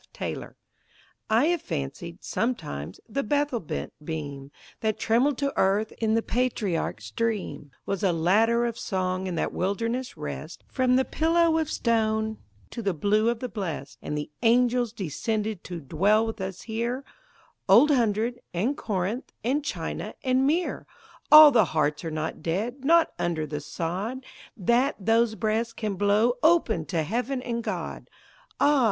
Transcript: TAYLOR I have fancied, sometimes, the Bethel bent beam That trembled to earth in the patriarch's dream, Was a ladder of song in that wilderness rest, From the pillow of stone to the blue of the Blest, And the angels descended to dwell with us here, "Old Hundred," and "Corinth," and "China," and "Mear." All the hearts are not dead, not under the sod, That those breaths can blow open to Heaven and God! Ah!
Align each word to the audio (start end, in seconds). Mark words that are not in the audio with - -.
TAYLOR 0.13 0.57
I 1.29 1.45
have 1.49 1.61
fancied, 1.61 2.23
sometimes, 2.23 2.99
the 3.07 3.21
Bethel 3.21 3.59
bent 3.59 3.93
beam 4.03 4.49
That 4.79 4.97
trembled 4.97 5.37
to 5.37 5.55
earth 5.55 5.91
in 5.99 6.15
the 6.15 6.23
patriarch's 6.23 7.11
dream, 7.11 7.69
Was 7.85 8.01
a 8.01 8.11
ladder 8.11 8.65
of 8.65 8.79
song 8.79 9.27
in 9.27 9.35
that 9.35 9.53
wilderness 9.53 10.17
rest, 10.17 10.63
From 10.67 10.95
the 10.95 11.05
pillow 11.05 11.59
of 11.59 11.69
stone 11.69 12.39
to 12.71 12.81
the 12.81 12.95
blue 12.95 13.29
of 13.29 13.41
the 13.41 13.47
Blest, 13.47 13.99
And 14.01 14.17
the 14.17 14.31
angels 14.41 14.91
descended 14.91 15.63
to 15.65 15.79
dwell 15.79 16.25
with 16.25 16.41
us 16.41 16.63
here, 16.63 17.03
"Old 17.69 17.91
Hundred," 17.91 18.39
and 18.55 18.75
"Corinth," 18.75 19.31
and 19.43 19.63
"China," 19.63 20.15
and 20.23 20.47
"Mear." 20.47 20.87
All 21.31 21.51
the 21.51 21.65
hearts 21.77 22.03
are 22.03 22.09
not 22.09 22.41
dead, 22.41 22.83
not 22.83 23.13
under 23.19 23.45
the 23.45 23.59
sod, 23.61 24.25
That 24.57 24.95
those 24.99 25.35
breaths 25.35 25.73
can 25.73 25.93
blow 25.93 26.37
open 26.41 26.85
to 26.87 27.03
Heaven 27.03 27.43
and 27.43 27.63
God! 27.63 28.09
Ah! 28.59 28.79